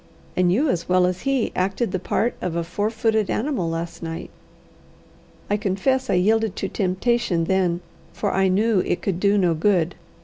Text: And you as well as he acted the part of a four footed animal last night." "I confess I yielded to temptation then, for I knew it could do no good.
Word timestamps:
And 0.35 0.51
you 0.51 0.67
as 0.67 0.89
well 0.89 1.05
as 1.05 1.21
he 1.29 1.51
acted 1.55 1.91
the 1.91 1.99
part 1.99 2.33
of 2.41 2.55
a 2.55 2.63
four 2.63 2.89
footed 2.89 3.29
animal 3.29 3.69
last 3.69 4.01
night." 4.01 4.31
"I 5.47 5.57
confess 5.57 6.09
I 6.09 6.15
yielded 6.15 6.55
to 6.55 6.67
temptation 6.67 7.43
then, 7.43 7.81
for 8.11 8.31
I 8.33 8.47
knew 8.47 8.79
it 8.79 9.03
could 9.03 9.19
do 9.19 9.37
no 9.37 9.53
good. 9.53 9.93